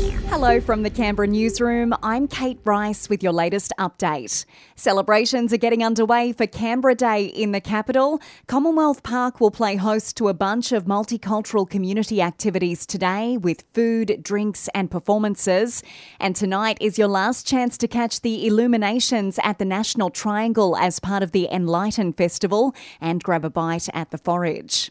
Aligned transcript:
Hello 0.00 0.58
from 0.58 0.82
the 0.82 0.88
Canberra 0.88 1.28
newsroom. 1.28 1.92
I'm 2.02 2.26
Kate 2.26 2.58
Rice 2.64 3.10
with 3.10 3.22
your 3.22 3.32
latest 3.32 3.74
update. 3.78 4.46
Celebrations 4.74 5.52
are 5.52 5.58
getting 5.58 5.84
underway 5.84 6.32
for 6.32 6.46
Canberra 6.46 6.94
Day 6.94 7.24
in 7.24 7.52
the 7.52 7.60
capital. 7.60 8.18
Commonwealth 8.46 9.02
Park 9.02 9.40
will 9.40 9.50
play 9.50 9.76
host 9.76 10.16
to 10.16 10.28
a 10.28 10.32
bunch 10.32 10.72
of 10.72 10.86
multicultural 10.86 11.68
community 11.68 12.22
activities 12.22 12.86
today 12.86 13.36
with 13.36 13.64
food, 13.74 14.20
drinks, 14.22 14.68
and 14.74 14.90
performances. 14.90 15.82
And 16.18 16.34
tonight 16.34 16.78
is 16.80 16.98
your 16.98 17.08
last 17.08 17.46
chance 17.46 17.76
to 17.76 17.86
catch 17.86 18.22
the 18.22 18.46
illuminations 18.46 19.38
at 19.42 19.58
the 19.58 19.66
National 19.66 20.08
Triangle 20.08 20.74
as 20.78 21.00
part 21.00 21.22
of 21.22 21.32
the 21.32 21.48
Enlighten 21.52 22.14
Festival 22.14 22.74
and 23.00 23.22
grab 23.22 23.44
a 23.44 23.50
bite 23.50 23.90
at 23.92 24.10
the 24.10 24.18
forage. 24.18 24.90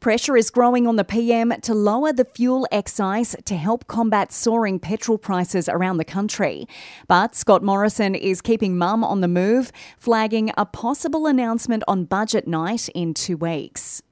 Pressure 0.00 0.36
is 0.36 0.50
growing 0.50 0.86
on 0.86 0.96
the 0.96 1.04
PM 1.04 1.52
to 1.62 1.74
lower 1.74 2.12
the 2.12 2.24
fuel 2.24 2.66
excise 2.70 3.34
to 3.44 3.56
help 3.56 3.86
combat 3.86 4.32
soaring 4.32 4.78
petrol 4.78 5.18
prices 5.18 5.68
around 5.68 5.96
the 5.96 6.04
country. 6.04 6.68
But 7.08 7.34
Scott 7.34 7.62
Morrison 7.62 8.14
is 8.14 8.40
keeping 8.40 8.76
mum 8.76 9.02
on 9.02 9.20
the 9.20 9.28
move, 9.28 9.72
flagging 9.98 10.52
a 10.56 10.66
possible 10.66 11.26
announcement 11.26 11.82
on 11.88 12.04
budget 12.04 12.46
night 12.46 12.88
in 12.90 13.14
two 13.14 13.36
weeks. 13.36 14.02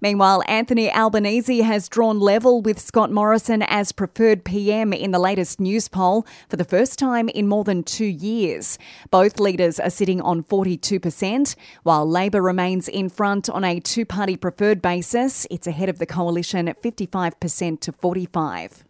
Meanwhile, 0.00 0.42
Anthony 0.48 0.90
Albanese 0.90 1.60
has 1.60 1.88
drawn 1.88 2.18
level 2.18 2.62
with 2.62 2.78
Scott 2.78 3.10
Morrison 3.10 3.62
as 3.62 3.92
preferred 3.92 4.44
PM 4.44 4.92
in 4.92 5.10
the 5.10 5.18
latest 5.18 5.60
Newspoll 5.60 6.26
for 6.48 6.56
the 6.56 6.64
first 6.64 6.98
time 6.98 7.28
in 7.28 7.46
more 7.46 7.64
than 7.64 7.82
two 7.82 8.06
years. 8.06 8.78
Both 9.10 9.38
leaders 9.38 9.78
are 9.78 9.90
sitting 9.90 10.20
on 10.20 10.42
42%, 10.42 11.54
while 11.82 12.08
Labor 12.08 12.40
remains 12.40 12.88
in 12.88 13.08
front 13.08 13.50
on 13.50 13.62
a 13.62 13.80
two 13.80 14.06
party 14.06 14.36
preferred 14.36 14.80
basis. 14.80 15.46
It's 15.50 15.66
ahead 15.66 15.88
of 15.88 15.98
the 15.98 16.06
coalition 16.06 16.68
at 16.68 16.82
55% 16.82 17.80
to 17.80 17.92
45. 17.92 18.84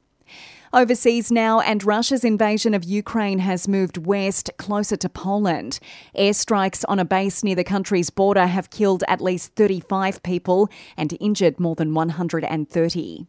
Overseas 0.73 1.33
now, 1.33 1.59
and 1.59 1.83
Russia's 1.83 2.25
invasion 2.25 2.75
of 2.75 2.85
Ukraine 2.85 3.41
has 3.41 3.67
moved 3.67 4.07
west, 4.07 4.53
closer 4.57 4.97
to 4.99 5.09
Poland. 5.09 5.81
Airstrikes 6.17 6.85
on 6.87 7.01
a 7.01 7.05
base 7.05 7.43
near 7.43 7.57
the 7.57 7.65
country's 7.65 8.11
border 8.11 8.47
have 8.47 8.71
killed 8.71 9.03
at 9.09 9.21
least 9.21 9.57
35 9.57 10.23
people 10.23 10.69
and 10.97 11.17
injured 11.19 11.59
more 11.59 11.75
than 11.75 11.93
130. 11.93 13.27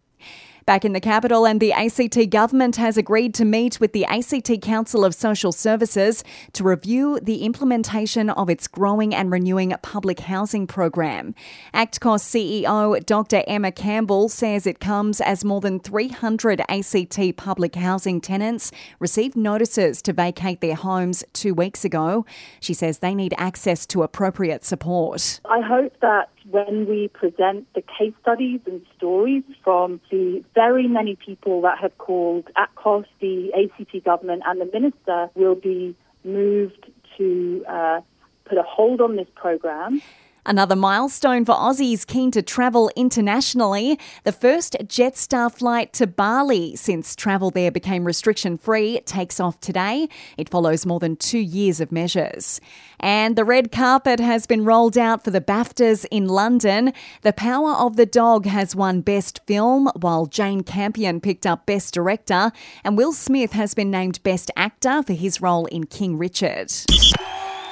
Back 0.66 0.86
in 0.86 0.94
the 0.94 1.00
capital, 1.00 1.46
and 1.46 1.60
the 1.60 1.74
ACT 1.74 2.30
government 2.30 2.76
has 2.76 2.96
agreed 2.96 3.34
to 3.36 3.46
meet 3.46 3.80
with 3.80 3.94
the 3.94 4.06
ACT 4.06 4.62
Council 4.62 5.04
of 5.04 5.16
Social 5.16 5.52
Services 5.52 6.24
to 6.54 6.64
review 6.64 7.20
the 7.20 7.44
implementation 7.44 8.30
of 8.30 8.50
its 8.50 8.68
growing 8.68 9.14
and 9.16 9.32
renewing 9.32 9.74
public 9.82 10.20
housing 10.22 10.68
program. 10.68 11.34
ACTCOSS 11.74 12.24
CEO 12.24 13.06
Dr. 13.06 13.44
Emma 13.48 13.72
Campbell 13.72 14.30
says 14.30 14.68
it 14.68 14.80
comes 14.80 15.20
as 15.20 15.44
more 15.44 15.62
than 15.62 15.80
300 15.80 16.62
ACT 16.70 17.36
public 17.38 17.76
housing 17.76 18.22
tenants 18.22 18.72
received 19.00 19.36
notices 19.36 20.02
to 20.04 20.14
vacate 20.14 20.62
their 20.62 20.76
homes 20.76 21.24
two 21.34 21.54
weeks 21.54 21.84
ago. 21.84 22.26
She 22.60 22.76
says 22.76 23.00
they 23.00 23.16
need 23.16 23.34
access 23.38 23.86
to 23.88 24.04
appropriate 24.04 24.64
support. 24.64 25.40
I 25.46 25.62
hope 25.62 26.00
that 26.02 26.30
when 26.50 26.88
we 26.88 27.08
present 27.08 27.68
the 27.74 27.82
case 27.82 28.14
studies 28.22 28.60
and 28.66 28.82
stories 28.98 29.44
from 29.64 30.02
the 30.10 30.44
very 30.56 30.88
many 30.88 31.16
people 31.16 31.62
that 31.62 31.78
have 31.80 31.98
called 31.98 32.50
ACTCOSS, 32.58 33.06
the 33.20 33.52
ACT 33.54 34.04
government, 34.04 34.44
and 34.46 34.60
the 34.60 34.66
minister 34.66 35.30
will 35.36 35.56
be 35.56 35.96
moved 36.24 36.92
to 37.18 37.64
uh, 37.68 38.02
put 38.46 38.58
a 38.58 38.64
hold 38.64 39.02
on 39.02 39.16
this 39.16 39.28
program 39.36 40.02
Another 40.44 40.76
milestone 40.76 41.46
for 41.46 41.54
Aussies 41.54 42.06
keen 42.06 42.32
to 42.32 42.42
travel 42.42 42.90
internationally. 42.96 44.00
The 44.24 44.32
first 44.32 44.76
Jetstar 44.86 45.54
flight 45.54 45.94
to 45.94 46.08
Bali 46.08 46.76
since 46.76 47.16
travel 47.16 47.52
there 47.52 47.70
became 47.70 48.06
restriction 48.06 48.58
free 48.58 49.02
takes 49.02 49.40
off 49.40 49.60
today. 49.60 50.10
It 50.38 50.50
follows 50.50 50.84
more 50.84 51.00
than 51.00 51.16
two 51.16 51.38
years 51.40 51.80
of 51.80 51.92
measures. 51.92 52.60
And 53.00 53.36
the 53.36 53.46
red 53.46 53.72
carpet 53.72 54.20
has 54.20 54.48
been 54.48 54.66
rolled 54.66 54.98
out 54.98 55.24
for 55.24 55.30
the 55.30 55.42
BAFTAs 55.42 56.06
in 56.10 56.28
London. 56.28 56.92
The 57.22 57.34
Power 57.34 57.74
of 57.74 57.96
the 57.96 58.08
Dog 58.08 58.48
has 58.48 58.76
won 58.76 59.02
Best 59.02 59.42
Film, 59.46 59.92
while 59.96 60.26
Jane 60.26 60.64
Campion 60.64 61.22
picked 61.22 61.46
up 61.46 61.68
Best 61.68 61.94
Director, 61.94 62.52
and 62.84 62.98
Will 62.98 63.14
Smith 63.14 63.54
has 63.54 63.76
been 63.76 63.92
named 63.92 64.22
Best 64.24 64.50
Actor 64.56 65.04
for 65.04 65.14
his 65.14 65.40
role 65.40 65.68
in 65.68 65.86
King 65.86 66.18
Richard. 66.18 66.72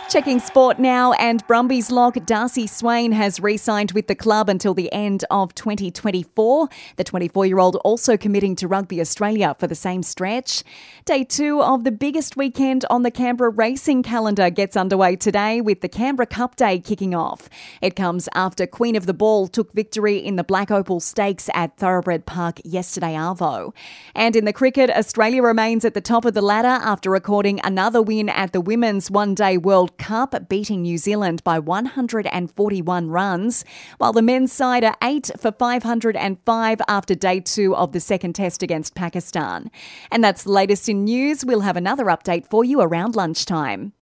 Checking 0.10 0.40
sport 0.40 0.80
now, 0.80 1.14
and 1.14 1.46
Brumbies 1.46 1.92
lock 1.92 2.18
Darcy 2.26 2.66
Swain 2.66 3.12
has 3.12 3.40
re 3.40 3.58
signed 3.58 3.92
with 3.92 4.08
the 4.08 4.16
club 4.16 4.50
until 4.50 4.74
the 4.74 4.92
end 4.92 5.24
of 5.30 5.54
2024. 5.54 6.68
The 6.96 7.04
24 7.04 7.46
year 7.46 7.60
old 7.60 7.76
also 7.84 8.18
committing 8.18 8.56
to 8.56 8.68
Rugby 8.68 9.00
Australia 9.00 9.56
for 9.60 9.68
the 9.68 9.76
same 9.76 10.02
stretch. 10.02 10.64
Day 11.06 11.24
two 11.24 11.62
of 11.62 11.84
the 11.84 11.92
biggest 11.92 12.36
weekend 12.36 12.86
on 12.90 13.04
the 13.04 13.12
Canberra 13.12 13.52
racing 13.52 14.02
calendar 14.02 14.50
gets 14.50 14.76
underway 14.76 15.16
today 15.16 15.62
with 15.62 15.82
the 15.82 15.88
Canberra 15.88 16.26
Cup 16.26 16.56
Day 16.56 16.80
kicking 16.80 17.14
off. 17.14 17.48
It 17.80 17.96
comes 17.96 18.28
after 18.34 18.66
Queen 18.66 18.96
of 18.96 19.06
the 19.06 19.14
Ball 19.14 19.48
took 19.48 19.72
victory 19.74 20.18
in 20.18 20.38
the 20.38 20.44
Black 20.44 20.72
Opal 20.72 21.02
Stakes 21.02 21.52
at 21.54 21.78
Thoroughbred 21.78 22.26
Park 22.26 22.60
yesterday, 22.66 23.14
Arvo. 23.14 23.76
And 24.16 24.36
in 24.36 24.46
the 24.46 24.54
cricket, 24.54 24.90
Australia 24.90 25.44
remains 25.44 25.86
at 25.86 25.94
the 25.94 26.02
top 26.02 26.26
of 26.26 26.34
the 26.34 26.42
ladder 26.42 26.84
after 26.84 27.12
recording 27.12 27.60
another 27.64 28.02
win 28.02 28.28
at 28.28 28.54
the 28.54 28.62
Women's 28.62 29.12
One 29.12 29.36
Day 29.36 29.56
World 29.56 29.99
Cup, 30.00 30.50
beating 30.50 30.82
New 30.82 30.98
Zealand 30.98 31.44
by 31.44 31.60
141 31.60 33.10
runs, 33.10 33.66
while 34.00 34.14
the 34.14 34.24
men's 34.24 34.52
side 34.52 34.84
are 34.84 34.96
8 35.04 35.30
for 35.38 35.52
505 35.52 36.82
after 36.88 37.14
day 37.14 37.40
two 37.40 37.76
of 37.76 37.92
the 37.92 38.00
second 38.00 38.34
test 38.34 38.64
against 38.64 38.96
Pakistan. 38.96 39.70
And 40.12 40.24
that's 40.24 40.44
the 40.44 40.52
latest 40.52 40.90
in 40.90 41.04
news. 41.04 41.46
We'll 41.46 41.62
have 41.62 41.78
another 41.78 42.06
update 42.06 42.48
for 42.48 42.64
you 42.64 42.82
around 42.82 43.16
lunchtime. 43.16 43.94